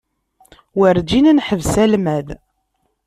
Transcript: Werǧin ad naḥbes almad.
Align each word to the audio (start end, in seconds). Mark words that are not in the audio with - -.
Werǧin 0.77 1.29
ad 1.31 1.35
naḥbes 1.37 1.73
almad. 1.83 2.27